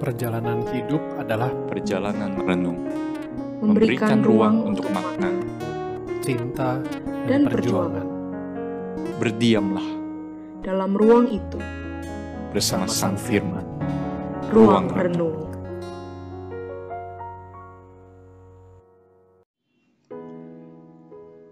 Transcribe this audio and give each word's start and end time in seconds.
Perjalanan 0.00 0.64
hidup 0.72 1.20
adalah 1.20 1.52
perjalanan 1.68 2.40
renung, 2.40 2.88
memberikan 3.60 4.24
ruang 4.24 4.72
untuk 4.72 4.88
makna, 4.96 5.28
cinta 6.24 6.80
dan 7.28 7.44
dan 7.44 7.52
perjuangan. 7.52 8.08
berdiamlah 9.20 9.84
dalam 10.64 10.96
ruang 10.96 11.28
itu, 11.28 11.60
bersama 12.48 12.88
Sang 12.88 13.20
Firman. 13.20 13.60
ruang 14.48 14.88
Ruang 14.88 14.88
renung. 14.88 15.38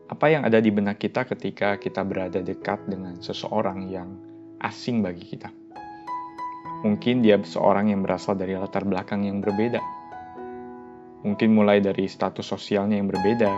Apa 0.09 0.27
yang 0.33 0.49
ada 0.49 0.57
di 0.65 0.73
benak 0.73 0.97
kita 0.97 1.29
ketika 1.29 1.77
kita 1.77 2.01
berada 2.01 2.41
dekat 2.41 2.81
dengan 2.89 3.21
seseorang 3.21 3.93
yang 3.93 4.17
asing 4.65 5.05
bagi 5.05 5.37
kita? 5.37 5.68
Mungkin 6.87 7.27
dia 7.27 7.35
seorang 7.43 7.91
yang 7.91 8.07
berasal 8.07 8.39
dari 8.39 8.55
latar 8.55 8.87
belakang 8.87 9.27
yang 9.27 9.43
berbeda. 9.43 9.83
Mungkin 11.27 11.51
mulai 11.51 11.83
dari 11.83 12.07
status 12.07 12.47
sosialnya 12.47 12.95
yang 12.95 13.11
berbeda, 13.11 13.51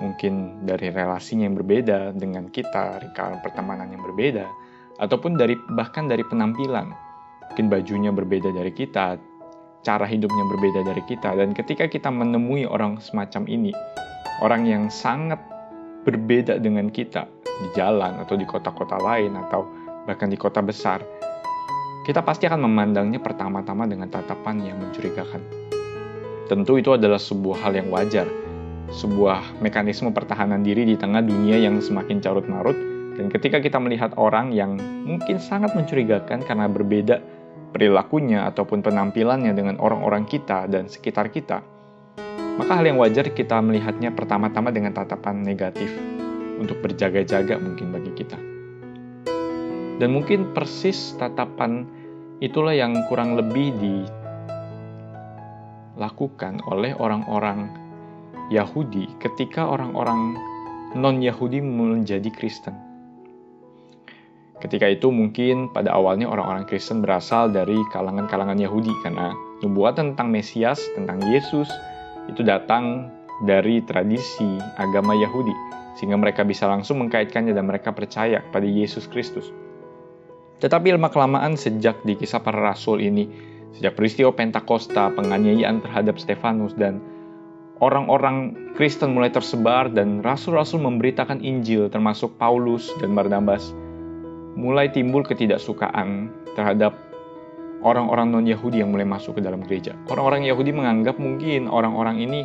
mungkin 0.00 0.64
dari 0.64 0.88
relasinya 0.88 1.44
yang 1.44 1.60
berbeda 1.60 2.16
dengan 2.16 2.48
kita, 2.48 3.04
lingkaran 3.04 3.44
pertemanan 3.44 3.92
yang 3.92 4.00
berbeda, 4.00 4.48
ataupun 4.96 5.36
dari 5.36 5.52
bahkan 5.76 6.08
dari 6.08 6.24
penampilan. 6.24 6.88
Mungkin 7.52 7.66
bajunya 7.68 8.10
berbeda 8.10 8.50
dari 8.56 8.72
kita, 8.72 9.20
cara 9.84 10.08
hidupnya 10.08 10.44
berbeda 10.56 10.80
dari 10.88 11.02
kita, 11.04 11.36
dan 11.36 11.52
ketika 11.52 11.84
kita 11.84 12.08
menemui 12.08 12.64
orang 12.64 12.96
semacam 12.98 13.44
ini, 13.46 13.76
orang 14.40 14.64
yang 14.64 14.88
sangat 14.88 15.38
berbeda 16.08 16.56
dengan 16.56 16.88
kita 16.88 17.28
di 17.44 17.68
jalan 17.76 18.16
atau 18.24 18.34
di 18.34 18.48
kota-kota 18.48 18.96
lain 18.98 19.36
atau 19.36 19.68
bahkan 20.08 20.32
di 20.32 20.40
kota 20.40 20.64
besar, 20.64 21.04
kita 22.04 22.20
pasti 22.20 22.44
akan 22.44 22.68
memandangnya 22.68 23.16
pertama-tama 23.16 23.88
dengan 23.88 24.12
tatapan 24.12 24.60
yang 24.60 24.76
mencurigakan. 24.76 25.40
Tentu 26.44 26.76
itu 26.76 26.92
adalah 26.92 27.16
sebuah 27.16 27.64
hal 27.64 27.72
yang 27.80 27.88
wajar, 27.88 28.28
sebuah 28.92 29.64
mekanisme 29.64 30.12
pertahanan 30.12 30.60
diri 30.60 30.84
di 30.84 31.00
tengah 31.00 31.24
dunia 31.24 31.56
yang 31.56 31.80
semakin 31.80 32.20
carut 32.20 32.44
marut 32.44 32.76
dan 33.16 33.32
ketika 33.32 33.62
kita 33.62 33.80
melihat 33.80 34.12
orang 34.20 34.52
yang 34.52 34.76
mungkin 35.08 35.40
sangat 35.40 35.72
mencurigakan 35.72 36.44
karena 36.44 36.68
berbeda 36.68 37.24
perilakunya 37.72 38.44
ataupun 38.52 38.84
penampilannya 38.84 39.56
dengan 39.56 39.80
orang-orang 39.80 40.28
kita 40.28 40.68
dan 40.68 40.92
sekitar 40.92 41.32
kita, 41.32 41.64
maka 42.60 42.72
hal 42.76 42.84
yang 42.84 43.00
wajar 43.00 43.32
kita 43.32 43.58
melihatnya 43.64 44.12
pertama-tama 44.12 44.68
dengan 44.70 44.92
tatapan 44.92 45.40
negatif 45.40 45.88
untuk 46.60 46.78
berjaga-jaga 46.84 47.56
mungkin 47.58 47.90
bagi 47.90 48.12
kita. 48.14 48.53
Dan 50.02 50.10
mungkin 50.10 50.50
persis 50.50 51.14
tatapan 51.18 51.86
itulah 52.42 52.74
yang 52.74 52.98
kurang 53.06 53.38
lebih 53.38 53.70
dilakukan 55.94 56.58
oleh 56.66 56.92
orang-orang 56.98 57.70
Yahudi 58.50 59.08
ketika 59.22 59.64
orang-orang 59.70 60.36
non-Yahudi 60.98 61.62
menjadi 61.62 62.28
Kristen. 62.34 62.74
Ketika 64.62 64.88
itu 64.88 65.12
mungkin 65.12 65.68
pada 65.74 65.92
awalnya 65.92 66.24
orang-orang 66.30 66.64
Kristen 66.64 67.04
berasal 67.04 67.52
dari 67.52 67.76
kalangan-kalangan 67.92 68.56
Yahudi 68.56 68.92
karena 69.04 69.34
nubuatan 69.60 70.14
tentang 70.14 70.32
Mesias, 70.32 70.80
tentang 70.96 71.20
Yesus, 71.28 71.68
itu 72.32 72.40
datang 72.40 73.12
dari 73.44 73.84
tradisi 73.84 74.56
agama 74.80 75.12
Yahudi, 75.12 75.52
sehingga 75.98 76.16
mereka 76.16 76.46
bisa 76.46 76.64
langsung 76.64 77.02
mengkaitkannya 77.04 77.52
dan 77.52 77.66
mereka 77.68 77.92
percaya 77.92 78.40
kepada 78.40 78.64
Yesus 78.64 79.04
Kristus. 79.10 79.52
Tetapi 80.64 80.96
lama-kelamaan 80.96 81.60
sejak 81.60 82.00
di 82.08 82.16
kisah 82.16 82.40
para 82.40 82.56
rasul 82.56 83.04
ini, 83.04 83.28
sejak 83.76 84.00
peristiwa 84.00 84.32
Pentakosta, 84.32 85.12
penganiayaan 85.12 85.84
terhadap 85.84 86.16
Stefanus, 86.16 86.72
dan 86.72 87.04
orang-orang 87.84 88.56
Kristen 88.72 89.12
mulai 89.12 89.28
tersebar 89.28 89.92
dan 89.92 90.24
rasul-rasul 90.24 90.80
memberitakan 90.80 91.44
Injil 91.44 91.92
termasuk 91.92 92.40
Paulus 92.40 92.88
dan 92.96 93.12
Barnabas, 93.12 93.76
mulai 94.56 94.88
timbul 94.88 95.20
ketidaksukaan 95.20 96.32
terhadap 96.56 96.96
orang-orang 97.84 98.32
non-Yahudi 98.32 98.80
yang 98.80 98.88
mulai 98.88 99.04
masuk 99.04 99.36
ke 99.36 99.44
dalam 99.44 99.60
gereja. 99.68 99.92
Orang-orang 100.08 100.48
Yahudi 100.48 100.72
menganggap 100.72 101.20
mungkin 101.20 101.68
orang-orang 101.68 102.24
ini 102.24 102.40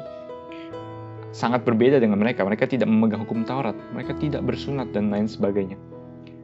sangat 1.31 1.63
berbeda 1.63 2.03
dengan 2.03 2.19
mereka. 2.19 2.44
Mereka 2.44 2.68
tidak 2.68 2.91
memegang 2.91 3.24
hukum 3.24 3.47
Taurat, 3.47 3.79
mereka 3.96 4.12
tidak 4.19 4.44
bersunat 4.44 4.91
dan 4.91 5.08
lain 5.08 5.31
sebagainya. 5.31 5.79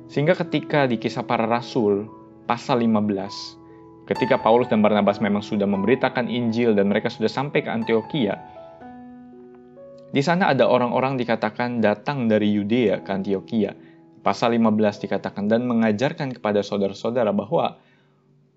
Sehingga 0.06 0.38
ketika 0.38 0.86
di 0.86 1.02
kisah 1.02 1.26
para 1.26 1.50
rasul 1.50 2.06
pasal 2.46 2.86
15, 2.86 4.06
ketika 4.06 4.38
Paulus 4.38 4.70
dan 4.70 4.86
Barnabas 4.86 5.18
memang 5.18 5.42
sudah 5.42 5.66
memberitakan 5.66 6.30
Injil 6.30 6.78
dan 6.78 6.94
mereka 6.94 7.10
sudah 7.10 7.30
sampai 7.30 7.66
ke 7.66 7.70
Antioquia, 7.74 8.38
di 10.16 10.24
sana 10.24 10.56
ada 10.56 10.72
orang-orang 10.72 11.20
dikatakan 11.20 11.84
datang 11.84 12.32
dari 12.32 12.48
Yudea 12.56 13.04
ke 13.04 13.10
Antioquia. 13.12 13.76
Pasal 14.24 14.56
15 14.56 15.04
dikatakan 15.04 15.52
dan 15.52 15.68
mengajarkan 15.68 16.32
kepada 16.32 16.64
saudara-saudara 16.64 17.36
bahwa 17.36 17.76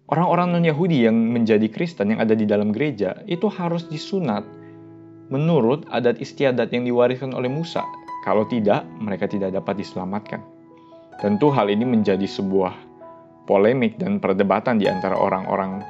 orang-orang 0.06 0.54
non-Yahudi 0.54 1.10
yang 1.10 1.18
menjadi 1.18 1.66
Kristen 1.66 2.14
yang 2.14 2.22
ada 2.22 2.38
di 2.38 2.46
dalam 2.46 2.70
gereja 2.70 3.26
itu 3.26 3.50
harus 3.50 3.90
disunat 3.90 4.46
menurut 5.34 5.82
adat 5.90 6.22
istiadat 6.22 6.70
yang 6.70 6.86
diwariskan 6.86 7.34
oleh 7.34 7.50
Musa. 7.50 7.82
Kalau 8.22 8.46
tidak, 8.46 8.86
mereka 9.02 9.26
tidak 9.26 9.50
dapat 9.50 9.82
diselamatkan. 9.82 10.57
Tentu 11.18 11.50
hal 11.50 11.66
ini 11.66 11.82
menjadi 11.82 12.30
sebuah 12.30 12.78
polemik 13.50 13.98
dan 13.98 14.22
perdebatan 14.22 14.78
di 14.78 14.86
antara 14.86 15.18
orang-orang 15.18 15.82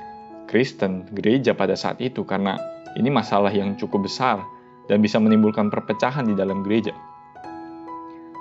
Kristen 0.49 1.05
gereja 1.13 1.53
pada 1.53 1.77
saat 1.77 2.01
itu 2.01 2.25
karena 2.25 2.57
ini 2.97 3.13
masalah 3.13 3.53
yang 3.53 3.77
cukup 3.77 4.09
besar 4.09 4.41
dan 4.89 5.05
bisa 5.05 5.21
menimbulkan 5.21 5.69
perpecahan 5.69 6.25
di 6.25 6.33
dalam 6.33 6.65
gereja. 6.65 6.97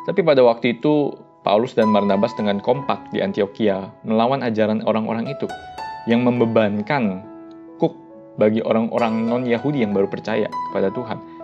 Tapi 0.08 0.24
pada 0.24 0.40
waktu 0.48 0.80
itu 0.80 1.12
Paulus 1.44 1.76
dan 1.76 1.92
Barnabas 1.92 2.32
dengan 2.40 2.64
kompak 2.64 3.12
di 3.12 3.20
Antioquia 3.20 3.92
melawan 4.08 4.40
ajaran 4.40 4.80
orang-orang 4.88 5.28
itu 5.28 5.44
yang 6.08 6.24
membebankan 6.24 7.20
kuk 7.76 8.00
bagi 8.40 8.64
orang-orang 8.64 9.28
non-Yahudi 9.28 9.84
yang 9.84 9.92
baru 9.92 10.08
percaya 10.08 10.48
kepada 10.72 10.88
Tuhan. 10.96 11.37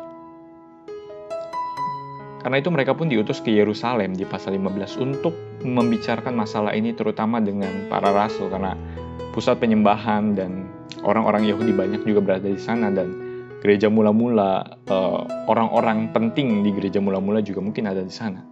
Karena 2.44 2.60
itu 2.60 2.70
mereka 2.70 2.92
pun 2.92 3.08
diutus 3.08 3.40
ke 3.40 3.56
Yerusalem 3.56 4.20
di 4.20 4.28
pasal 4.28 4.60
15 4.60 5.00
untuk 5.00 5.32
membicarakan 5.64 6.36
masalah 6.36 6.76
ini 6.76 6.92
terutama 6.92 7.40
dengan 7.40 7.88
para 7.88 8.12
rasul 8.12 8.52
karena 8.52 8.76
pusat 9.32 9.64
penyembahan 9.64 10.36
dan 10.36 10.68
orang-orang 11.08 11.48
Yahudi 11.48 11.72
banyak 11.72 12.04
juga 12.04 12.20
berada 12.20 12.52
di 12.52 12.60
sana 12.60 12.92
dan 12.92 13.16
gereja 13.64 13.88
mula-mula 13.88 14.76
eh, 14.92 15.22
orang-orang 15.48 16.12
penting 16.12 16.68
di 16.68 16.76
gereja 16.76 17.00
mula-mula 17.00 17.40
juga 17.40 17.64
mungkin 17.64 17.88
ada 17.88 18.04
di 18.04 18.12
sana. 18.12 18.44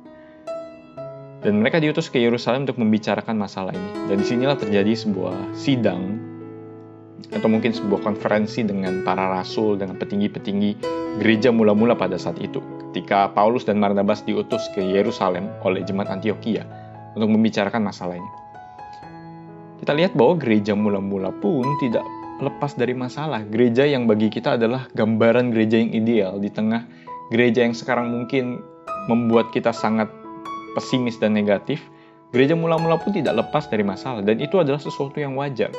Dan 1.41 1.59
mereka 1.59 1.81
diutus 1.81 2.07
ke 2.07 2.21
Yerusalem 2.21 2.69
untuk 2.69 2.79
membicarakan 2.79 3.33
masalah 3.35 3.73
ini. 3.73 3.91
Dan 4.07 4.21
di 4.21 4.25
sinilah 4.25 4.55
terjadi 4.55 4.93
sebuah 4.93 5.57
sidang 5.57 6.21
atau 7.33 7.49
mungkin 7.49 7.73
sebuah 7.73 8.05
konferensi 8.05 8.61
dengan 8.61 9.01
para 9.01 9.25
rasul, 9.25 9.75
dengan 9.75 9.97
petinggi-petinggi 9.97 10.71
gereja 11.17 11.49
mula-mula 11.49 11.97
pada 11.97 12.15
saat 12.15 12.37
itu. 12.39 12.80
Ketika 12.91 13.31
Paulus 13.31 13.63
dan 13.63 13.79
Barnabas 13.79 14.19
diutus 14.27 14.67
ke 14.75 14.83
Yerusalem 14.83 15.47
oleh 15.63 15.79
jemaat 15.87 16.11
Antioquia 16.11 16.67
untuk 17.15 17.31
membicarakan 17.31 17.87
masalah 17.87 18.19
ini. 18.19 18.31
Kita 19.79 19.95
lihat 19.95 20.11
bahwa 20.11 20.35
gereja 20.35 20.75
mula-mula 20.75 21.31
pun 21.39 21.63
tidak 21.79 22.03
lepas 22.43 22.75
dari 22.75 22.91
masalah. 22.91 23.47
Gereja 23.47 23.87
yang 23.87 24.11
bagi 24.11 24.27
kita 24.27 24.59
adalah 24.59 24.91
gambaran 24.91 25.55
gereja 25.55 25.79
yang 25.79 25.95
ideal 25.95 26.35
di 26.35 26.51
tengah 26.51 26.83
gereja 27.31 27.63
yang 27.63 27.71
sekarang 27.71 28.11
mungkin 28.11 28.59
membuat 29.07 29.55
kita 29.55 29.71
sangat 29.71 30.11
pesimis 30.75 31.15
dan 31.15 31.31
negatif, 31.31 31.79
gereja 32.35 32.59
mula-mula 32.59 32.99
pun 32.99 33.15
tidak 33.15 33.39
lepas 33.39 33.71
dari 33.71 33.87
masalah 33.87 34.19
dan 34.19 34.35
itu 34.43 34.59
adalah 34.59 34.83
sesuatu 34.83 35.15
yang 35.15 35.39
wajar. 35.39 35.71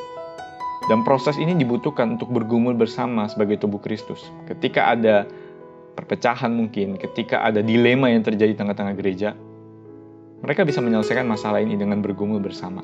Dan 0.89 1.05
proses 1.05 1.39
ini 1.39 1.55
dibutuhkan 1.55 2.17
untuk 2.19 2.33
bergumul 2.33 2.75
bersama 2.75 3.29
sebagai 3.29 3.61
tubuh 3.61 3.79
Kristus. 3.79 4.19
Ketika 4.49 4.91
ada 4.97 5.23
perpecahan 5.93 6.49
mungkin, 6.49 6.97
ketika 6.97 7.45
ada 7.45 7.61
dilema 7.61 8.09
yang 8.09 8.25
terjadi 8.25 8.53
di 8.53 8.59
tengah-tengah 8.59 8.95
gereja, 8.97 9.37
mereka 10.43 10.67
bisa 10.67 10.83
menyelesaikan 10.83 11.23
masalah 11.23 11.63
ini 11.63 11.79
dengan 11.79 12.03
bergumul 12.03 12.41
bersama. 12.43 12.83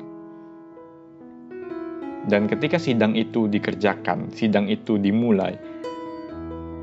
Dan 2.28 2.48
ketika 2.48 2.76
sidang 2.76 3.16
itu 3.16 3.48
dikerjakan, 3.50 4.32
sidang 4.32 4.70
itu 4.70 4.96
dimulai, 4.96 5.56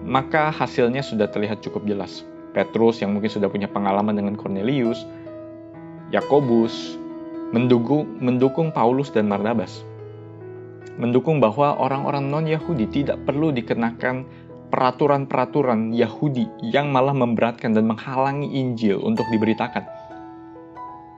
maka 0.07 0.49
hasilnya 0.53 1.01
sudah 1.01 1.29
terlihat 1.29 1.61
cukup 1.61 1.85
jelas. 1.85 2.25
Petrus 2.55 3.03
yang 3.03 3.13
mungkin 3.13 3.29
sudah 3.29 3.51
punya 3.51 3.69
pengalaman 3.69 4.17
dengan 4.17 4.33
Cornelius, 4.33 5.05
Yakobus 6.09 6.97
mendukung, 7.51 8.07
mendukung 8.19 8.73
Paulus 8.73 9.13
dan 9.13 9.29
Barnabas. 9.29 9.83
Mendukung 10.97 11.37
bahwa 11.37 11.77
orang-orang 11.77 12.27
non-Yahudi 12.33 12.89
tidak 12.89 13.21
perlu 13.27 13.53
dikenakan 13.53 14.25
peraturan-peraturan 14.67 15.95
Yahudi 15.95 16.47
yang 16.59 16.91
malah 16.91 17.15
memberatkan 17.15 17.71
dan 17.71 17.87
menghalangi 17.87 18.51
Injil 18.59 18.99
untuk 18.99 19.23
diberitakan. 19.31 19.83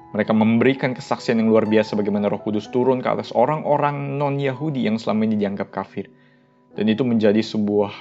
Mereka 0.09 0.33
memberikan 0.33 0.97
kesaksian 0.97 1.37
yang 1.37 1.53
luar 1.53 1.69
biasa 1.69 1.93
bagaimana 1.93 2.33
Roh 2.33 2.41
Kudus 2.41 2.69
turun 2.73 2.97
ke 2.97 3.09
atas 3.09 3.29
orang-orang 3.33 4.17
non-Yahudi 4.17 4.89
yang 4.89 4.97
selama 4.97 5.29
ini 5.29 5.37
dianggap 5.37 5.69
kafir. 5.69 6.09
Dan 6.73 6.89
itu 6.89 7.05
menjadi 7.05 7.41
sebuah 7.41 7.93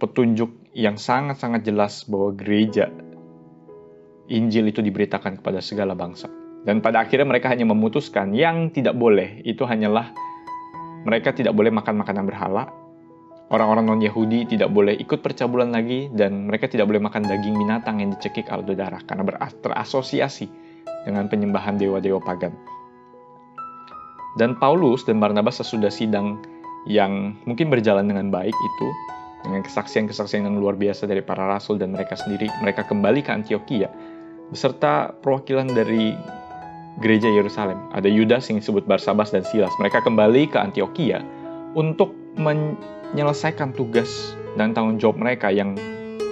petunjuk 0.00 0.72
yang 0.72 0.96
sangat-sangat 0.96 1.66
jelas 1.66 2.06
bahwa 2.08 2.32
gereja 2.32 2.88
Injil 4.28 4.68
itu 4.68 4.80
diberitakan 4.84 5.40
kepada 5.40 5.60
segala 5.60 5.96
bangsa. 5.96 6.28
Dan 6.64 6.84
pada 6.84 7.04
akhirnya 7.04 7.28
mereka 7.28 7.48
hanya 7.48 7.64
memutuskan 7.64 8.36
yang 8.36 8.68
tidak 8.72 8.92
boleh 8.96 9.40
itu 9.44 9.64
hanyalah 9.64 10.12
mereka 11.08 11.32
tidak 11.32 11.56
boleh 11.56 11.72
makan 11.72 12.04
makanan 12.04 12.28
berhala, 12.28 12.68
Orang-orang 13.48 13.88
non-Yahudi 13.88 14.44
tidak 14.44 14.68
boleh 14.68 14.92
ikut 15.00 15.24
percabulan 15.24 15.72
lagi 15.72 16.12
dan 16.12 16.52
mereka 16.52 16.68
tidak 16.68 16.84
boleh 16.84 17.00
makan 17.00 17.24
daging 17.24 17.56
binatang 17.56 18.04
yang 18.04 18.12
dicekik 18.12 18.52
aldo 18.52 18.76
darah 18.76 19.00
karena 19.08 19.24
terasosiasi 19.64 20.52
dengan 21.08 21.32
penyembahan 21.32 21.80
dewa-dewa 21.80 22.20
pagan. 22.20 22.52
Dan 24.36 24.52
Paulus 24.60 25.08
dan 25.08 25.16
Barnabas 25.16 25.64
sesudah 25.64 25.88
sidang 25.88 26.44
yang 26.84 27.40
mungkin 27.48 27.72
berjalan 27.72 28.04
dengan 28.04 28.28
baik 28.28 28.52
itu, 28.52 28.88
dengan 29.48 29.64
kesaksian-kesaksian 29.64 30.44
yang 30.44 30.60
luar 30.60 30.76
biasa 30.76 31.08
dari 31.08 31.24
para 31.24 31.48
rasul 31.48 31.80
dan 31.80 31.96
mereka 31.96 32.20
sendiri, 32.20 32.52
mereka 32.60 32.84
kembali 32.84 33.24
ke 33.24 33.32
Antioquia 33.32 33.88
beserta 34.52 35.12
perwakilan 35.24 35.72
dari 35.72 36.12
gereja 37.00 37.32
Yerusalem. 37.32 37.80
Ada 37.96 38.12
Yudas 38.12 38.48
yang 38.52 38.60
disebut 38.60 38.84
Barsabas 38.84 39.32
dan 39.32 39.44
Silas. 39.48 39.72
Mereka 39.80 40.04
kembali 40.04 40.52
ke 40.52 40.58
Antioquia 40.60 41.24
untuk 41.72 42.12
menyelesaikan 42.38 43.74
tugas 43.74 44.38
dan 44.54 44.72
tanggung 44.72 44.96
jawab 44.96 45.18
mereka 45.18 45.50
yang 45.50 45.74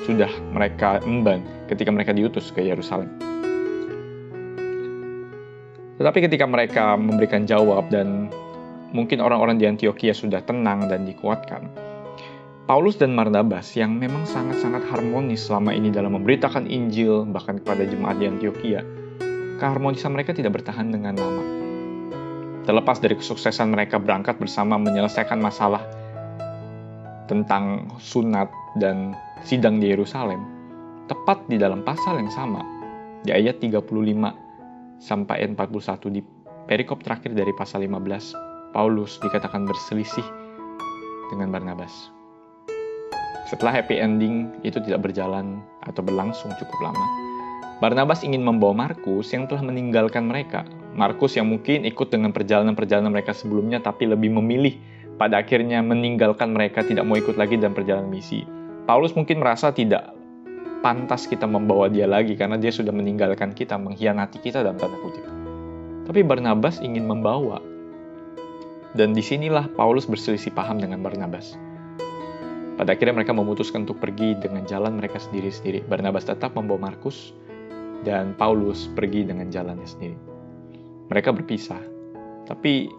sudah 0.06 0.30
mereka 0.54 1.02
emban 1.02 1.42
ketika 1.66 1.90
mereka 1.90 2.14
diutus 2.14 2.54
ke 2.54 2.62
Yerusalem. 2.62 3.10
Tetapi 5.96 6.18
ketika 6.28 6.46
mereka 6.46 6.94
memberikan 6.94 7.48
jawab 7.48 7.88
dan 7.90 8.30
mungkin 8.94 9.18
orang-orang 9.18 9.58
di 9.58 9.66
Antioquia 9.66 10.14
sudah 10.14 10.44
tenang 10.44 10.86
dan 10.86 11.08
dikuatkan, 11.08 11.66
Paulus 12.68 13.00
dan 13.00 13.16
Barnabas 13.16 13.72
yang 13.78 13.96
memang 13.96 14.28
sangat-sangat 14.28 14.84
harmonis 14.92 15.46
selama 15.48 15.72
ini 15.72 15.88
dalam 15.88 16.18
memberitakan 16.18 16.68
Injil 16.68 17.24
bahkan 17.30 17.62
kepada 17.62 17.88
jemaat 17.88 18.20
di 18.20 18.28
Antioquia, 18.28 18.84
keharmonisan 19.56 20.12
mereka 20.12 20.36
tidak 20.36 20.60
bertahan 20.60 20.92
dengan 20.92 21.16
lama. 21.16 21.44
Terlepas 22.66 22.98
dari 22.98 23.14
kesuksesan 23.14 23.70
mereka 23.70 24.02
berangkat 24.02 24.36
bersama 24.42 24.76
menyelesaikan 24.76 25.38
masalah 25.38 25.86
tentang 27.26 27.90
sunat 27.98 28.48
dan 28.78 29.14
sidang 29.42 29.82
di 29.82 29.92
Yerusalem, 29.92 30.42
tepat 31.10 31.42
di 31.46 31.58
dalam 31.58 31.82
pasal 31.82 32.18
yang 32.18 32.30
sama, 32.32 32.62
di 33.22 33.34
ayat 33.34 33.58
35 33.62 33.82
sampai 34.98 35.46
41 35.50 36.14
di 36.14 36.20
perikop 36.66 37.02
terakhir 37.02 37.34
dari 37.34 37.52
pasal 37.54 37.84
15, 37.84 38.72
Paulus 38.74 39.18
dikatakan 39.22 39.66
berselisih 39.66 40.24
dengan 41.30 41.50
Barnabas. 41.50 42.10
Setelah 43.46 43.78
happy 43.78 44.02
ending 44.02 44.50
itu 44.66 44.82
tidak 44.82 45.06
berjalan 45.06 45.62
atau 45.86 46.02
berlangsung 46.02 46.50
cukup 46.58 46.90
lama, 46.90 47.06
Barnabas 47.76 48.24
ingin 48.24 48.40
membawa 48.40 48.88
Markus 48.88 49.36
yang 49.36 49.44
telah 49.44 49.60
meninggalkan 49.60 50.24
mereka. 50.24 50.64
Markus 50.96 51.36
yang 51.36 51.52
mungkin 51.52 51.84
ikut 51.84 52.08
dengan 52.08 52.32
perjalanan-perjalanan 52.32 53.12
mereka 53.12 53.36
sebelumnya 53.36 53.84
tapi 53.84 54.08
lebih 54.08 54.32
memilih 54.32 54.80
pada 55.16 55.40
akhirnya 55.40 55.80
meninggalkan 55.80 56.52
mereka 56.52 56.84
tidak 56.84 57.08
mau 57.08 57.16
ikut 57.16 57.36
lagi 57.40 57.56
dalam 57.56 57.72
perjalanan 57.72 58.08
misi. 58.08 58.44
Paulus 58.86 59.16
mungkin 59.18 59.42
merasa 59.42 59.72
tidak 59.72 60.14
pantas 60.84 61.26
kita 61.26 61.48
membawa 61.48 61.90
dia 61.90 62.06
lagi 62.06 62.38
karena 62.38 62.54
dia 62.60 62.70
sudah 62.70 62.94
meninggalkan 62.94 63.50
kita, 63.56 63.74
mengkhianati 63.74 64.38
kita 64.38 64.62
dalam 64.62 64.78
tanda 64.78 64.94
kutip. 65.02 65.24
Tapi 66.06 66.20
Barnabas 66.22 66.78
ingin 66.78 67.08
membawa. 67.08 67.58
Dan 68.96 69.12
di 69.12 69.20
sinilah 69.20 69.68
Paulus 69.76 70.08
berselisih 70.08 70.54
paham 70.56 70.80
dengan 70.80 71.02
Barnabas. 71.04 71.58
Pada 72.76 72.92
akhirnya 72.96 73.20
mereka 73.20 73.36
memutuskan 73.36 73.84
untuk 73.84 74.00
pergi 74.00 74.36
dengan 74.40 74.64
jalan 74.64 74.96
mereka 74.96 75.20
sendiri-sendiri. 75.20 75.84
Barnabas 75.84 76.28
tetap 76.28 76.56
membawa 76.56 76.92
Markus, 76.92 77.34
dan 78.04 78.36
Paulus 78.36 78.86
pergi 78.92 79.24
dengan 79.24 79.48
jalannya 79.48 79.88
sendiri. 79.88 80.16
Mereka 81.10 81.34
berpisah, 81.34 81.80
tapi 82.46 82.90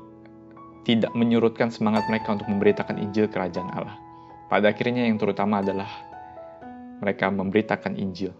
tidak 0.87 1.11
menyurutkan 1.11 1.67
semangat 1.67 2.07
mereka 2.07 2.31
untuk 2.31 2.47
memberitakan 2.47 2.95
Injil 2.95 3.27
Kerajaan 3.27 3.67
Allah. 3.75 3.99
Pada 4.47 4.71
akhirnya 4.71 5.03
yang 5.03 5.19
terutama 5.19 5.59
adalah 5.59 5.91
mereka 7.03 7.27
memberitakan 7.27 7.99
Injil. 7.99 8.31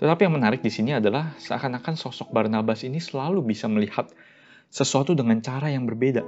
Tetapi 0.00 0.24
yang 0.24 0.40
menarik 0.40 0.64
di 0.64 0.72
sini 0.72 0.96
adalah 0.96 1.36
seakan-akan 1.36 1.92
sosok 1.92 2.32
Barnabas 2.32 2.88
ini 2.88 2.96
selalu 3.04 3.44
bisa 3.44 3.68
melihat 3.68 4.08
sesuatu 4.72 5.12
dengan 5.12 5.44
cara 5.44 5.68
yang 5.68 5.84
berbeda. 5.84 6.24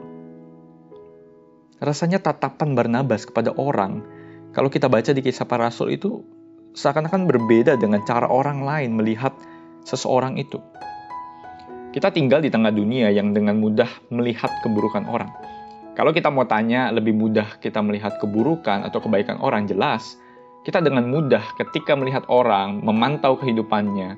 Rasanya 1.81 2.21
tatapan 2.21 2.77
Barnabas 2.77 3.25
kepada 3.25 3.57
orang, 3.57 4.05
kalau 4.53 4.69
kita 4.69 4.93
baca 4.93 5.17
di 5.17 5.25
kisah 5.25 5.49
para 5.49 5.73
rasul 5.73 5.89
itu 5.89 6.21
seakan-akan 6.77 7.25
berbeda 7.25 7.81
dengan 7.81 8.05
cara 8.05 8.29
orang 8.29 8.61
lain 8.61 8.93
melihat 8.93 9.33
seseorang 9.89 10.37
itu. 10.37 10.61
Kita 11.93 12.09
tinggal 12.09 12.41
di 12.41 12.49
tengah 12.49 12.73
dunia 12.73 13.13
yang 13.13 13.37
dengan 13.37 13.61
mudah 13.61 14.09
melihat 14.09 14.49
keburukan 14.65 15.05
orang. 15.13 15.29
Kalau 15.93 16.09
kita 16.09 16.33
mau 16.33 16.49
tanya 16.49 16.89
lebih 16.89 17.13
mudah 17.13 17.61
kita 17.61 17.85
melihat 17.85 18.17
keburukan 18.17 18.89
atau 18.89 18.97
kebaikan 18.97 19.37
orang, 19.45 19.69
jelas 19.69 20.17
kita 20.65 20.81
dengan 20.81 21.05
mudah 21.13 21.45
ketika 21.61 21.93
melihat 21.93 22.25
orang, 22.33 22.81
memantau 22.81 23.37
kehidupannya, 23.37 24.17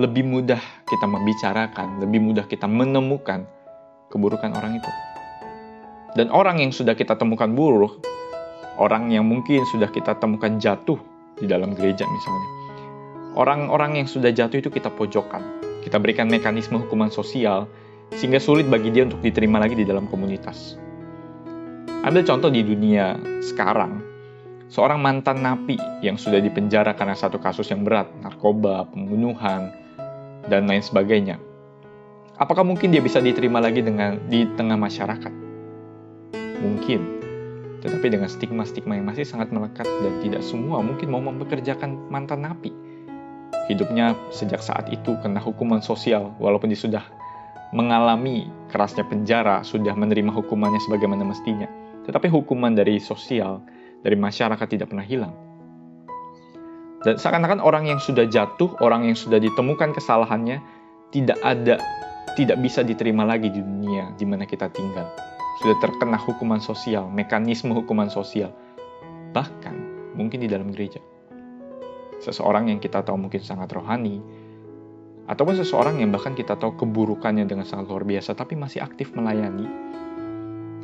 lebih 0.00 0.24
mudah 0.24 0.62
kita 0.88 1.04
membicarakan, 1.04 2.00
lebih 2.00 2.24
mudah 2.24 2.48
kita 2.48 2.64
menemukan 2.64 3.44
keburukan 4.08 4.56
orang 4.56 4.80
itu. 4.80 4.90
Dan 6.16 6.32
orang 6.32 6.64
yang 6.64 6.72
sudah 6.72 6.96
kita 6.96 7.20
temukan 7.20 7.52
buruk, 7.52 8.00
orang 8.80 9.12
yang 9.12 9.28
mungkin 9.28 9.60
sudah 9.68 9.92
kita 9.92 10.16
temukan 10.16 10.56
jatuh 10.56 10.96
di 11.36 11.44
dalam 11.44 11.76
gereja 11.76 12.08
misalnya. 12.08 12.48
Orang-orang 13.36 14.00
yang 14.00 14.08
sudah 14.08 14.30
jatuh 14.30 14.62
itu 14.62 14.70
kita 14.70 14.88
pojokkan, 14.94 15.42
kita 15.84 16.00
berikan 16.00 16.32
mekanisme 16.32 16.80
hukuman 16.80 17.12
sosial 17.12 17.68
sehingga 18.16 18.40
sulit 18.40 18.64
bagi 18.66 18.88
dia 18.88 19.04
untuk 19.04 19.20
diterima 19.20 19.60
lagi 19.60 19.76
di 19.76 19.84
dalam 19.84 20.08
komunitas. 20.08 20.80
Ambil 22.04 22.24
contoh 22.24 22.48
di 22.48 22.64
dunia 22.64 23.16
sekarang, 23.44 24.00
seorang 24.72 25.00
mantan 25.00 25.44
napi 25.44 25.76
yang 26.00 26.16
sudah 26.16 26.40
dipenjara 26.40 26.96
karena 26.96 27.16
satu 27.16 27.36
kasus 27.36 27.68
yang 27.68 27.84
berat, 27.84 28.08
narkoba, 28.24 28.88
pembunuhan, 28.88 29.72
dan 30.48 30.68
lain 30.68 30.84
sebagainya. 30.84 31.40
Apakah 32.36 32.66
mungkin 32.66 32.90
dia 32.90 33.00
bisa 33.00 33.22
diterima 33.22 33.62
lagi 33.62 33.80
dengan 33.80 34.20
di 34.28 34.44
tengah 34.56 34.76
masyarakat? 34.76 35.32
Mungkin, 36.60 37.00
tetapi 37.84 38.06
dengan 38.08 38.28
stigma-stigma 38.28 38.96
yang 38.96 39.06
masih 39.08 39.28
sangat 39.28 39.52
melekat 39.52 39.84
dan 39.84 40.12
tidak 40.24 40.40
semua 40.40 40.80
mungkin 40.80 41.12
mau 41.12 41.20
mempekerjakan 41.20 42.08
mantan 42.08 42.44
napi 42.44 42.72
hidupnya 43.68 44.12
sejak 44.28 44.60
saat 44.60 44.92
itu 44.92 45.16
kena 45.24 45.40
hukuman 45.40 45.80
sosial 45.80 46.32
walaupun 46.36 46.68
dia 46.68 46.80
sudah 46.80 47.04
mengalami 47.74 48.46
kerasnya 48.70 49.02
penjara, 49.02 49.66
sudah 49.66 49.98
menerima 49.98 50.30
hukumannya 50.30 50.78
sebagaimana 50.86 51.26
mestinya. 51.26 51.66
Tetapi 52.06 52.30
hukuman 52.30 52.76
dari 52.76 53.02
sosial, 53.02 53.64
dari 54.06 54.14
masyarakat 54.14 54.66
tidak 54.70 54.94
pernah 54.94 55.02
hilang. 55.02 55.34
Dan 57.02 57.18
seakan-akan 57.20 57.60
orang 57.60 57.90
yang 57.90 58.00
sudah 58.00 58.24
jatuh, 58.30 58.70
orang 58.80 59.10
yang 59.10 59.18
sudah 59.18 59.42
ditemukan 59.42 59.92
kesalahannya, 59.92 60.62
tidak 61.10 61.36
ada, 61.42 61.76
tidak 62.38 62.56
bisa 62.62 62.80
diterima 62.86 63.26
lagi 63.26 63.50
di 63.50 63.60
dunia 63.60 64.14
di 64.16 64.24
mana 64.24 64.46
kita 64.46 64.70
tinggal. 64.72 65.10
Sudah 65.60 65.76
terkena 65.82 66.16
hukuman 66.16 66.62
sosial, 66.62 67.10
mekanisme 67.10 67.74
hukuman 67.74 68.08
sosial. 68.08 68.54
Bahkan 69.34 69.74
mungkin 70.14 70.46
di 70.46 70.48
dalam 70.48 70.70
gereja 70.70 71.02
seseorang 72.22 72.70
yang 72.70 72.78
kita 72.78 73.02
tahu 73.02 73.16
mungkin 73.16 73.40
sangat 73.40 73.72
rohani, 73.72 74.20
ataupun 75.24 75.56
seseorang 75.56 76.04
yang 76.04 76.12
bahkan 76.12 76.36
kita 76.36 76.54
tahu 76.60 76.76
keburukannya 76.76 77.48
dengan 77.48 77.64
sangat 77.64 77.88
luar 77.88 78.04
biasa, 78.04 78.36
tapi 78.36 78.54
masih 78.60 78.84
aktif 78.84 79.16
melayani, 79.16 79.64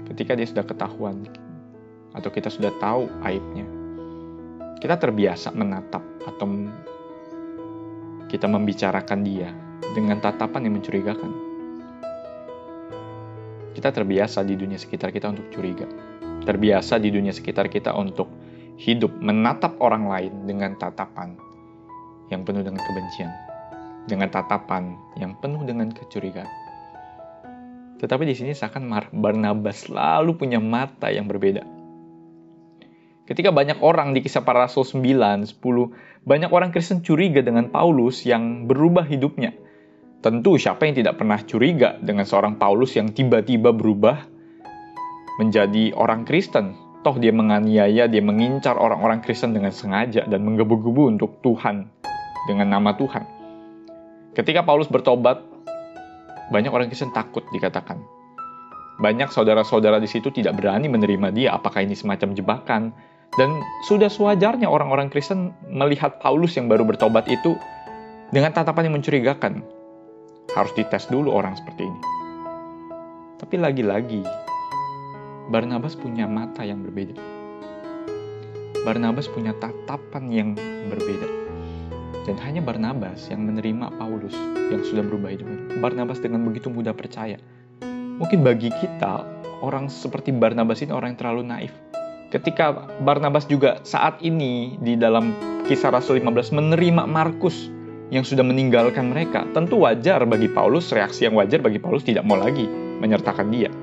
ketika 0.08 0.32
dia 0.32 0.48
sudah 0.48 0.64
ketahuan 0.64 1.28
atau 2.16 2.30
kita 2.32 2.48
sudah 2.48 2.72
tahu 2.80 3.06
aibnya, 3.20 3.68
kita 4.80 4.96
terbiasa 4.96 5.52
menatap 5.52 6.00
atau 6.24 6.48
kita 8.32 8.48
membicarakan 8.48 9.20
dia 9.20 9.52
dengan 9.92 10.22
tatapan 10.24 10.70
yang 10.70 10.80
mencurigakan. 10.80 11.30
Kita 13.70 13.92
terbiasa 13.94 14.42
di 14.42 14.56
dunia 14.56 14.80
sekitar 14.80 15.12
kita 15.12 15.30
untuk 15.30 15.52
curiga, 15.52 15.86
terbiasa 16.48 16.96
di 16.96 17.12
dunia 17.12 17.30
sekitar 17.30 17.68
kita 17.68 17.92
untuk 17.92 18.39
hidup 18.80 19.12
menatap 19.20 19.76
orang 19.84 20.08
lain 20.08 20.32
dengan 20.48 20.72
tatapan 20.80 21.36
yang 22.32 22.48
penuh 22.48 22.64
dengan 22.64 22.80
kebencian, 22.80 23.28
dengan 24.08 24.32
tatapan 24.32 24.96
yang 25.20 25.36
penuh 25.36 25.60
dengan 25.68 25.92
kecurigaan. 25.92 26.48
Tetapi 28.00 28.24
di 28.24 28.32
sini 28.32 28.56
seakan 28.56 28.88
Barnabas 29.12 29.84
selalu 29.84 30.40
punya 30.40 30.56
mata 30.56 31.12
yang 31.12 31.28
berbeda. 31.28 31.60
Ketika 33.28 33.52
banyak 33.52 33.84
orang 33.84 34.16
di 34.16 34.24
kisah 34.24 34.42
para 34.42 34.64
rasul 34.64 34.88
9, 34.88 35.44
10, 35.44 35.60
banyak 36.24 36.50
orang 36.50 36.72
Kristen 36.72 37.04
curiga 37.04 37.44
dengan 37.44 37.68
Paulus 37.68 38.24
yang 38.24 38.64
berubah 38.64 39.04
hidupnya. 39.04 39.52
Tentu 40.24 40.56
siapa 40.56 40.88
yang 40.88 40.96
tidak 40.96 41.20
pernah 41.20 41.38
curiga 41.44 42.00
dengan 42.00 42.24
seorang 42.24 42.56
Paulus 42.56 42.96
yang 42.96 43.12
tiba-tiba 43.12 43.76
berubah 43.76 44.24
menjadi 45.38 45.92
orang 45.94 46.24
Kristen. 46.24 46.89
Toh 47.00 47.16
dia 47.16 47.32
menganiaya, 47.32 48.04
dia 48.04 48.20
mengincar 48.20 48.76
orang-orang 48.76 49.24
Kristen 49.24 49.56
dengan 49.56 49.72
sengaja 49.72 50.28
dan 50.28 50.44
menggebu-gebu 50.44 51.16
untuk 51.16 51.40
Tuhan 51.40 51.88
dengan 52.44 52.76
nama 52.76 52.92
Tuhan. 52.92 53.24
Ketika 54.36 54.60
Paulus 54.60 54.84
bertobat, 54.84 55.40
banyak 56.52 56.68
orang 56.68 56.92
Kristen 56.92 57.08
takut 57.16 57.40
dikatakan. 57.56 57.96
Banyak 59.00 59.32
saudara-saudara 59.32 59.96
di 59.96 60.04
situ 60.04 60.28
tidak 60.28 60.60
berani 60.60 60.92
menerima 60.92 61.32
dia 61.32 61.56
apakah 61.56 61.80
ini 61.80 61.96
semacam 61.96 62.36
jebakan. 62.36 62.92
Dan 63.30 63.62
sudah 63.86 64.10
sewajarnya 64.10 64.66
orang-orang 64.66 65.08
Kristen 65.08 65.54
melihat 65.70 66.18
Paulus 66.18 66.58
yang 66.58 66.66
baru 66.66 66.82
bertobat 66.82 67.30
itu 67.30 67.54
dengan 68.28 68.52
tatapan 68.52 68.90
yang 68.90 69.00
mencurigakan. 69.00 69.64
Harus 70.52 70.74
dites 70.74 71.06
dulu 71.08 71.32
orang 71.32 71.54
seperti 71.54 71.86
ini. 71.86 72.00
Tapi 73.38 73.56
lagi-lagi, 73.56 74.20
Barnabas 75.50 75.98
punya 75.98 76.30
mata 76.30 76.62
yang 76.62 76.78
berbeda. 76.86 77.18
Barnabas 78.86 79.26
punya 79.26 79.50
tatapan 79.58 80.30
yang 80.30 80.48
berbeda. 80.86 81.26
Dan 82.22 82.38
hanya 82.46 82.62
Barnabas 82.62 83.26
yang 83.26 83.50
menerima 83.50 83.98
Paulus 83.98 84.30
yang 84.70 84.86
sudah 84.86 85.02
berubah 85.02 85.34
hidupnya. 85.34 85.82
Barnabas 85.82 86.22
dengan 86.22 86.46
begitu 86.46 86.70
mudah 86.70 86.94
percaya. 86.94 87.42
Mungkin 88.22 88.46
bagi 88.46 88.70
kita, 88.70 89.26
orang 89.58 89.90
seperti 89.90 90.30
Barnabas 90.30 90.86
ini 90.86 90.94
orang 90.94 91.18
yang 91.18 91.18
terlalu 91.18 91.42
naif. 91.42 91.74
Ketika 92.30 92.86
Barnabas 93.02 93.50
juga 93.50 93.82
saat 93.82 94.22
ini 94.22 94.78
di 94.78 94.94
dalam 94.94 95.34
kisah 95.66 95.90
Rasul 95.90 96.22
15 96.22 96.54
menerima 96.54 97.10
Markus 97.10 97.66
yang 98.14 98.22
sudah 98.22 98.46
meninggalkan 98.46 99.10
mereka, 99.10 99.50
tentu 99.50 99.82
wajar 99.82 100.22
bagi 100.30 100.46
Paulus, 100.46 100.94
reaksi 100.94 101.26
yang 101.26 101.34
wajar 101.34 101.58
bagi 101.58 101.82
Paulus 101.82 102.06
tidak 102.06 102.22
mau 102.22 102.38
lagi 102.38 102.70
menyertakan 103.02 103.50
dia. 103.50 103.79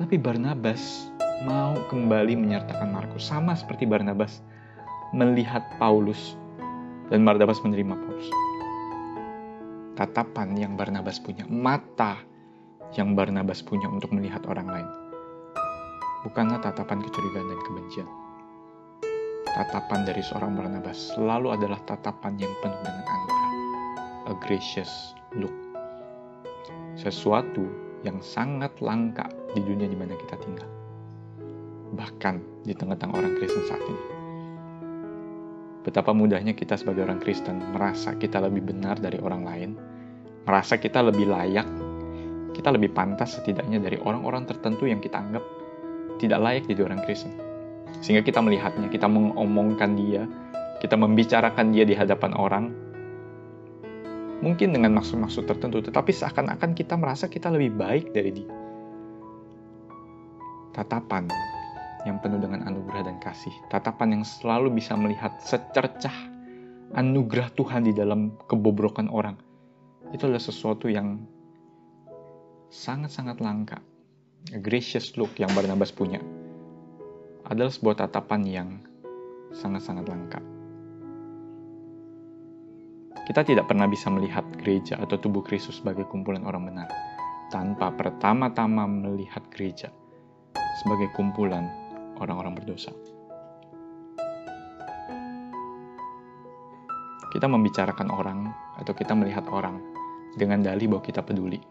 Tapi 0.00 0.16
Barnabas 0.16 1.12
mau 1.44 1.76
kembali 1.90 2.38
menyertakan 2.38 2.94
Markus. 2.94 3.28
Sama 3.28 3.52
seperti 3.52 3.84
Barnabas 3.84 4.40
melihat 5.12 5.60
Paulus 5.76 6.38
dan 7.12 7.26
Barnabas 7.28 7.60
menerima 7.60 7.92
Paulus. 7.92 8.28
Tatapan 9.92 10.56
yang 10.56 10.72
Barnabas 10.80 11.20
punya, 11.20 11.44
mata 11.44 12.16
yang 12.96 13.12
Barnabas 13.12 13.60
punya 13.60 13.84
untuk 13.92 14.16
melihat 14.16 14.40
orang 14.48 14.68
lain. 14.72 14.88
Bukanlah 16.24 16.64
tatapan 16.64 17.04
kecurigaan 17.04 17.48
dan 17.50 17.60
kebencian. 17.68 18.08
Tatapan 19.52 20.08
dari 20.08 20.24
seorang 20.24 20.56
Barnabas 20.56 21.12
selalu 21.12 21.52
adalah 21.52 21.76
tatapan 21.84 22.40
yang 22.40 22.52
penuh 22.64 22.80
dengan 22.80 23.04
anugerah. 23.04 23.52
A 24.30 24.32
gracious 24.40 25.12
look. 25.36 25.52
Sesuatu 26.96 27.81
yang 28.02 28.18
sangat 28.22 28.74
langka 28.82 29.26
di 29.54 29.62
dunia 29.62 29.86
di 29.86 29.96
mana 29.98 30.14
kita 30.18 30.36
tinggal. 30.42 30.68
Bahkan 31.94 32.66
di 32.66 32.74
tengah-tengah 32.74 33.14
orang 33.14 33.34
Kristen 33.38 33.64
saat 33.66 33.82
ini. 33.82 34.02
Betapa 35.82 36.14
mudahnya 36.14 36.54
kita 36.54 36.78
sebagai 36.78 37.02
orang 37.02 37.18
Kristen 37.18 37.58
merasa 37.74 38.14
kita 38.14 38.38
lebih 38.38 38.70
benar 38.70 39.02
dari 39.02 39.18
orang 39.18 39.42
lain, 39.42 39.70
merasa 40.46 40.78
kita 40.78 41.02
lebih 41.02 41.26
layak, 41.26 41.66
kita 42.54 42.70
lebih 42.70 42.94
pantas 42.94 43.38
setidaknya 43.38 43.82
dari 43.82 43.98
orang-orang 43.98 44.46
tertentu 44.46 44.86
yang 44.86 45.02
kita 45.02 45.18
anggap 45.18 45.42
tidak 46.22 46.38
layak 46.38 46.64
jadi 46.70 46.86
orang 46.86 47.02
Kristen. 47.02 47.34
Sehingga 47.98 48.22
kita 48.22 48.38
melihatnya, 48.38 48.86
kita 48.88 49.10
mengomongkan 49.10 49.98
dia, 49.98 50.22
kita 50.78 50.94
membicarakan 50.94 51.74
dia 51.74 51.82
di 51.82 51.98
hadapan 51.98 52.32
orang, 52.38 52.64
mungkin 54.42 54.74
dengan 54.74 54.98
maksud-maksud 54.98 55.46
tertentu, 55.46 55.80
tetapi 55.80 56.10
seakan-akan 56.10 56.74
kita 56.74 56.98
merasa 56.98 57.30
kita 57.30 57.48
lebih 57.48 57.78
baik 57.78 58.10
dari 58.10 58.30
dia 58.34 58.50
tatapan 60.72 61.28
yang 62.02 62.18
penuh 62.18 62.40
dengan 62.42 62.66
anugerah 62.66 63.06
dan 63.06 63.16
kasih, 63.22 63.52
tatapan 63.70 64.18
yang 64.18 64.24
selalu 64.26 64.74
bisa 64.74 64.98
melihat 64.98 65.38
secercah 65.38 66.14
anugerah 66.98 67.52
Tuhan 67.54 67.86
di 67.86 67.94
dalam 67.94 68.34
kebobrokan 68.50 69.06
orang. 69.06 69.38
Itu 70.10 70.26
adalah 70.26 70.42
sesuatu 70.42 70.90
yang 70.90 71.22
sangat-sangat 72.72 73.38
langka. 73.38 73.78
A 74.50 74.58
gracious 74.58 75.14
look 75.14 75.38
yang 75.38 75.54
Barnabas 75.54 75.94
punya 75.94 76.18
adalah 77.46 77.70
sebuah 77.70 78.02
tatapan 78.02 78.42
yang 78.42 78.68
sangat-sangat 79.54 80.10
langka. 80.10 80.42
Kita 83.22 83.46
tidak 83.46 83.70
pernah 83.70 83.86
bisa 83.86 84.10
melihat 84.10 84.42
gereja 84.58 84.98
atau 84.98 85.14
tubuh 85.14 85.46
Kristus 85.46 85.78
sebagai 85.78 86.10
kumpulan 86.10 86.42
orang 86.42 86.74
benar 86.74 86.90
tanpa 87.54 87.94
pertama-tama 87.94 88.88
melihat 88.90 89.46
gereja 89.54 89.94
sebagai 90.82 91.12
kumpulan 91.14 91.70
orang-orang 92.18 92.58
berdosa. 92.58 92.90
Kita 97.30 97.46
membicarakan 97.46 98.10
orang 98.10 98.50
atau 98.82 98.92
kita 98.92 99.14
melihat 99.14 99.46
orang 99.54 99.78
dengan 100.34 100.58
dalih 100.60 100.90
bahwa 100.90 101.06
kita 101.06 101.22
peduli. 101.22 101.62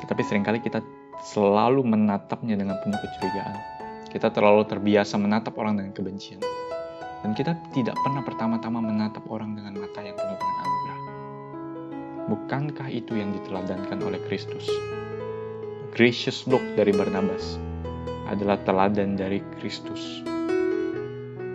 Tetapi 0.00 0.22
sering 0.24 0.48
kali 0.48 0.64
kita 0.64 0.80
selalu 1.22 1.84
menatapnya 1.84 2.56
dengan 2.56 2.80
penuh 2.80 2.98
kecurigaan. 2.98 3.56
Kita 4.08 4.32
terlalu 4.32 4.64
terbiasa 4.64 5.20
menatap 5.20 5.54
orang 5.60 5.78
dengan 5.78 5.92
kebencian. 5.92 6.63
Dan 7.24 7.32
kita 7.32 7.56
tidak 7.72 7.96
pernah 8.04 8.20
pertama-tama 8.20 8.84
menatap 8.84 9.24
orang 9.32 9.56
dengan 9.56 9.80
mata 9.80 10.04
yang 10.04 10.12
penuh 10.12 10.36
dengan 10.36 10.56
anugerah. 10.60 11.00
Bukankah 12.28 12.88
itu 12.92 13.16
yang 13.16 13.32
diteladankan 13.32 13.96
oleh 14.04 14.20
Kristus? 14.28 14.68
Gracious 15.96 16.44
look 16.44 16.60
dari 16.76 16.92
Barnabas 16.92 17.56
adalah 18.28 18.60
teladan 18.68 19.16
dari 19.16 19.40
Kristus. 19.56 20.20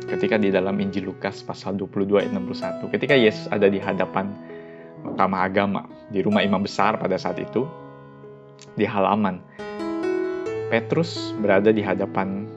Ketika 0.10 0.42
di 0.42 0.50
dalam 0.50 0.74
Injil 0.82 1.06
Lukas 1.06 1.46
pasal 1.46 1.78
22 1.78 2.18
ayat 2.18 2.34
61, 2.34 2.90
ketika 2.90 3.14
Yesus 3.14 3.46
ada 3.54 3.70
di 3.70 3.78
hadapan 3.78 4.34
utama 5.06 5.46
agama 5.46 5.86
di 6.10 6.26
rumah 6.26 6.42
imam 6.42 6.66
besar 6.66 6.98
pada 6.98 7.14
saat 7.22 7.38
itu, 7.38 7.70
di 8.74 8.90
halaman, 8.90 9.38
Petrus 10.74 11.30
berada 11.38 11.70
di 11.70 11.86
hadapan 11.86 12.50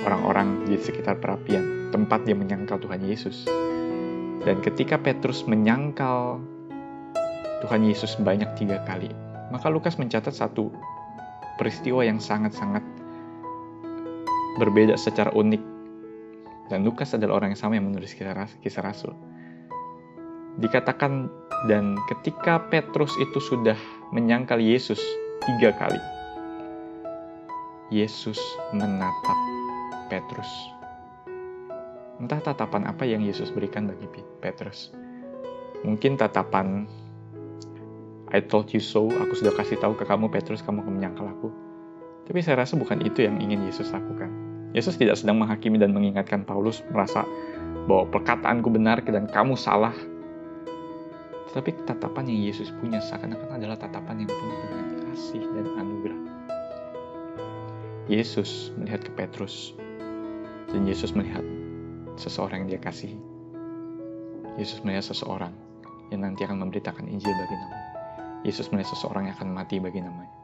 orang-orang 0.00 0.64
di 0.64 0.80
sekitar 0.80 1.20
perapian, 1.20 1.77
tempat 1.90 2.24
dia 2.24 2.36
menyangkal 2.36 2.80
Tuhan 2.80 3.04
Yesus. 3.04 3.48
Dan 4.44 4.62
ketika 4.62 4.96
Petrus 4.96 5.44
menyangkal 5.44 6.40
Tuhan 7.66 7.82
Yesus 7.84 8.14
banyak 8.22 8.48
tiga 8.54 8.80
kali, 8.86 9.10
maka 9.50 9.66
Lukas 9.68 9.98
mencatat 9.98 10.30
satu 10.30 10.70
peristiwa 11.58 12.06
yang 12.06 12.22
sangat-sangat 12.22 12.84
berbeda 14.62 14.94
secara 14.94 15.34
unik. 15.34 15.62
Dan 16.68 16.84
Lukas 16.84 17.16
adalah 17.16 17.42
orang 17.42 17.56
yang 17.56 17.60
sama 17.60 17.80
yang 17.80 17.88
menulis 17.88 18.12
kisah, 18.12 18.46
kisah 18.60 18.84
Rasul. 18.84 19.12
Dikatakan 20.60 21.32
dan 21.66 21.96
ketika 22.12 22.62
Petrus 22.68 23.14
itu 23.18 23.40
sudah 23.40 23.78
menyangkal 24.12 24.60
Yesus 24.60 25.00
tiga 25.42 25.72
kali, 25.74 25.98
Yesus 27.88 28.38
menatap 28.76 29.38
Petrus. 30.12 30.77
Entah 32.18 32.42
tatapan 32.42 32.90
apa 32.90 33.06
yang 33.06 33.22
Yesus 33.22 33.54
berikan 33.54 33.86
bagi 33.86 34.10
Petrus. 34.42 34.90
Mungkin 35.86 36.18
tatapan 36.18 36.90
I 38.28 38.44
told 38.44 38.68
you 38.76 38.82
so, 38.82 39.08
aku 39.08 39.32
sudah 39.40 39.56
kasih 39.56 39.80
tahu 39.80 39.96
ke 39.96 40.04
kamu 40.04 40.28
Petrus, 40.28 40.60
kamu 40.60 40.84
akan 40.84 41.00
menyangkal 41.00 41.32
aku. 41.32 41.48
Tapi 42.28 42.44
saya 42.44 42.60
rasa 42.60 42.76
bukan 42.76 43.00
itu 43.00 43.24
yang 43.24 43.40
ingin 43.40 43.64
Yesus 43.64 43.88
lakukan. 43.88 44.28
Yesus 44.76 45.00
tidak 45.00 45.16
sedang 45.16 45.40
menghakimi 45.40 45.80
dan 45.80 45.96
mengingatkan 45.96 46.44
Paulus 46.44 46.84
merasa 46.92 47.24
bahwa 47.88 48.04
perkataanku 48.12 48.68
benar 48.68 49.00
dan 49.00 49.24
kamu 49.32 49.56
salah. 49.56 49.96
Tetapi 51.48 51.88
tatapan 51.88 52.28
yang 52.28 52.52
Yesus 52.52 52.68
punya 52.76 53.00
seakan-akan 53.00 53.56
adalah 53.56 53.80
tatapan 53.80 54.28
yang 54.28 54.28
penuh 54.28 54.58
dengan 54.68 54.86
kasih 55.08 55.42
dan 55.56 55.66
anugerah. 55.80 56.20
Yesus 58.12 58.76
melihat 58.76 59.08
ke 59.08 59.12
Petrus 59.16 59.72
dan 60.68 60.84
Yesus 60.84 61.16
melihat 61.16 61.44
seseorang 62.18 62.66
yang 62.66 62.76
dia 62.76 62.80
kasihi. 62.82 63.18
Yesus 64.58 64.82
melihat 64.82 65.06
seseorang 65.06 65.54
yang 66.10 66.26
nanti 66.26 66.42
akan 66.42 66.58
memberitakan 66.66 67.06
Injil 67.06 67.30
bagi 67.30 67.56
namanya. 67.56 67.88
Yesus 68.42 68.70
melihat 68.74 68.90
seseorang 68.94 69.30
yang 69.30 69.34
akan 69.38 69.50
mati 69.54 69.78
bagi 69.78 70.02
namanya. 70.02 70.34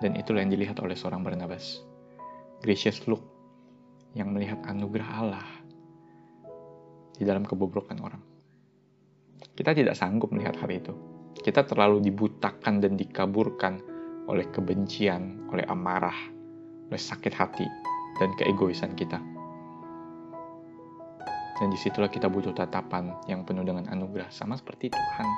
Dan 0.00 0.16
itulah 0.16 0.44
yang 0.44 0.52
dilihat 0.52 0.80
oleh 0.80 0.96
seorang 0.96 1.20
Barnabas 1.24 1.80
gracious 2.60 3.00
look 3.08 3.24
yang 4.12 4.36
melihat 4.36 4.60
anugerah 4.68 5.08
Allah 5.08 5.46
di 7.16 7.24
dalam 7.24 7.44
kebobrokan 7.44 8.00
orang. 8.00 8.22
Kita 9.56 9.72
tidak 9.72 9.96
sanggup 9.96 10.32
melihat 10.32 10.56
hal 10.60 10.68
itu. 10.72 10.92
Kita 11.40 11.64
terlalu 11.64 12.04
dibutakan 12.04 12.84
dan 12.84 13.00
dikaburkan 13.00 13.80
oleh 14.28 14.44
kebencian, 14.52 15.48
oleh 15.48 15.64
amarah, 15.68 16.16
oleh 16.88 17.00
sakit 17.00 17.32
hati, 17.32 17.64
dan 18.20 18.32
keegoisan 18.36 18.92
kita. 18.92 19.39
Dan 21.60 21.68
di 21.68 21.76
situlah 21.76 22.08
kita 22.08 22.32
butuh 22.32 22.56
tatapan 22.56 23.12
yang 23.28 23.44
penuh 23.44 23.60
dengan 23.60 23.84
anugerah. 23.92 24.32
Sama 24.32 24.56
seperti 24.56 24.88
Tuhan 24.88 25.28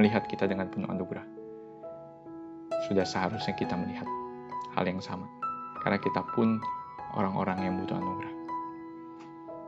melihat 0.00 0.24
kita 0.24 0.48
dengan 0.48 0.72
penuh 0.72 0.88
anugerah. 0.88 1.24
Sudah 2.88 3.04
seharusnya 3.04 3.52
kita 3.52 3.76
melihat 3.76 4.08
hal 4.72 4.88
yang 4.88 5.04
sama. 5.04 5.28
Karena 5.84 6.00
kita 6.00 6.24
pun 6.32 6.56
orang-orang 7.12 7.60
yang 7.60 7.74
butuh 7.76 7.92
anugerah. 8.00 8.32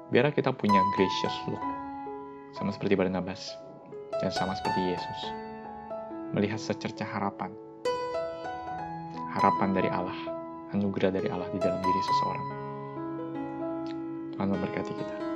Biarlah 0.09 0.33
kita 0.33 0.49
punya 0.57 0.81
gracious 0.97 1.37
look. 1.53 1.61
Sama 2.57 2.73
seperti 2.73 2.97
Barnabas. 2.97 3.53
Dan 4.25 4.33
sama 4.33 4.57
seperti 4.57 4.97
Yesus. 4.97 5.21
Melihat 6.33 6.57
secerca 6.57 7.05
harapan. 7.05 7.53
Harapan 9.37 9.77
dari 9.77 9.93
Allah. 9.93 10.17
Anugerah 10.73 11.13
dari 11.13 11.29
Allah 11.29 11.53
di 11.53 11.61
dalam 11.61 11.85
diri 11.85 12.01
seseorang. 12.01 12.47
Tuhan 14.33 14.49
memberkati 14.49 14.93
kita. 14.97 15.28